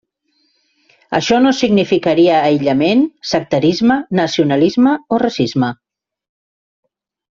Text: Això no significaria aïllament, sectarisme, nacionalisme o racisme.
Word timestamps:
Això 1.17 1.37
no 1.45 1.51
significaria 1.57 2.39
aïllament, 2.47 3.03
sectarisme, 3.33 3.99
nacionalisme 4.21 4.95
o 5.15 5.21
racisme. 5.25 5.71